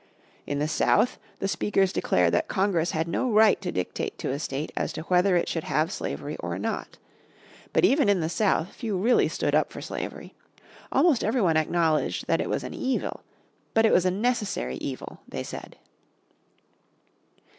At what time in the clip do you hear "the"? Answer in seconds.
0.57-0.67, 1.37-1.47, 8.19-8.27